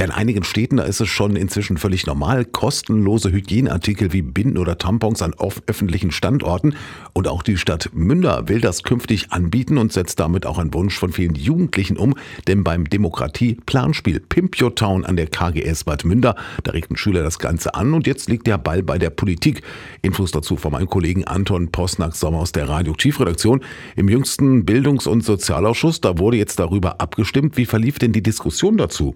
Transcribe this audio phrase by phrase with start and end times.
[0.00, 4.56] Ja, in einigen Städten, da ist es schon inzwischen völlig normal, kostenlose Hygieneartikel wie Binden
[4.56, 5.34] oder Tampons an
[5.66, 6.74] öffentlichen Standorten.
[7.12, 10.98] Und auch die Stadt Münder will das künftig anbieten und setzt damit auch einen Wunsch
[10.98, 12.14] von vielen Jugendlichen um.
[12.46, 17.38] Denn beim Demokratie-Planspiel Pimp Your Town an der KGS Bad Münder, da regten Schüler das
[17.38, 19.60] Ganze an und jetzt liegt der Ball bei der Politik.
[20.00, 23.60] Infos dazu von meinem Kollegen Anton Posnack-Sommer aus der Radioaktivredaktion.
[23.96, 27.58] Im jüngsten Bildungs- und Sozialausschuss, da wurde jetzt darüber abgestimmt.
[27.58, 29.14] Wie verlief denn die Diskussion dazu?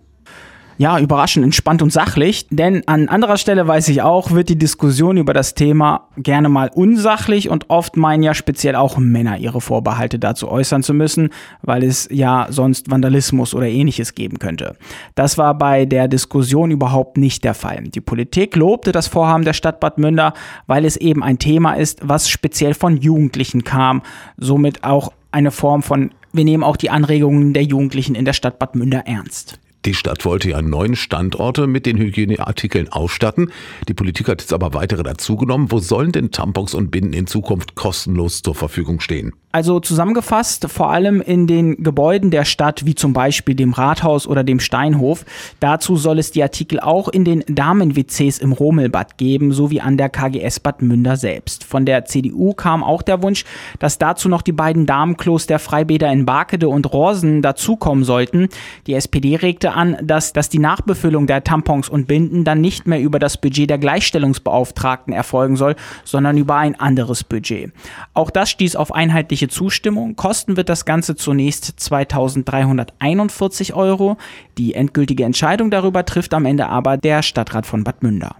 [0.78, 2.46] Ja, überraschend entspannt und sachlich.
[2.50, 6.70] Denn an anderer Stelle weiß ich auch, wird die Diskussion über das Thema gerne mal
[6.74, 11.30] unsachlich und oft meinen ja speziell auch Männer ihre Vorbehalte dazu äußern zu müssen,
[11.62, 14.76] weil es ja sonst Vandalismus oder ähnliches geben könnte.
[15.14, 17.84] Das war bei der Diskussion überhaupt nicht der Fall.
[17.84, 20.34] Die Politik lobte das Vorhaben der Stadt Bad Münder,
[20.66, 24.02] weil es eben ein Thema ist, was speziell von Jugendlichen kam,
[24.36, 28.58] somit auch eine Form von wir nehmen auch die Anregungen der Jugendlichen in der Stadt
[28.58, 29.60] Bad Münder ernst.
[29.84, 33.52] Die Stadt wollte ja neun Standorte mit den Hygieneartikeln ausstatten.
[33.86, 35.70] Die Politik hat jetzt aber weitere dazugenommen.
[35.70, 39.34] Wo sollen denn Tampons und Binden in Zukunft kostenlos zur Verfügung stehen?
[39.54, 44.42] Also zusammengefasst, vor allem in den Gebäuden der Stadt, wie zum Beispiel dem Rathaus oder
[44.42, 45.24] dem Steinhof.
[45.60, 50.08] Dazu soll es die Artikel auch in den Damen-WCs im Romelbad geben, sowie an der
[50.08, 51.62] KGS Bad Münder selbst.
[51.62, 53.44] Von der CDU kam auch der Wunsch,
[53.78, 58.48] dass dazu noch die beiden Damenklos der Freibäder in Barkede und Rosen dazukommen sollten.
[58.88, 63.00] Die SPD regte an, dass, dass die Nachbefüllung der Tampons und Binden dann nicht mehr
[63.00, 67.72] über das Budget der Gleichstellungsbeauftragten erfolgen soll, sondern über ein anderes Budget.
[68.14, 70.16] Auch das stieß auf einheitliche Zustimmung.
[70.16, 74.16] Kosten wird das Ganze zunächst 2341 Euro.
[74.58, 78.36] Die endgültige Entscheidung darüber trifft am Ende aber der Stadtrat von Bad Münder.